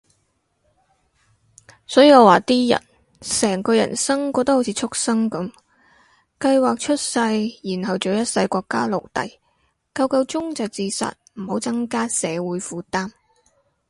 [1.85, 2.83] 所以我話啲人
[3.21, 5.51] 成個人生過得好似畜牲噉，
[6.39, 9.29] 計劃出世，然後做一世國家奴隸，
[9.93, 13.11] 夠夠鐘就自殺，唔好增加社會負擔